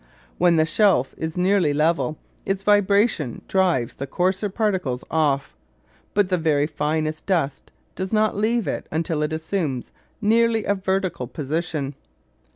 [0.39, 5.55] When the shelf is nearly level its vibration drives the coarser particles off;
[6.15, 11.27] but the very finest dust does not leave it until it assumes nearly a vertical
[11.27, 11.93] position.